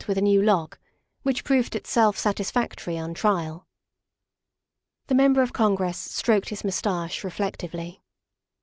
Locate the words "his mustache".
6.49-7.23